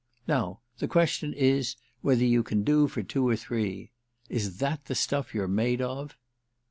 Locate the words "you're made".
5.35-5.79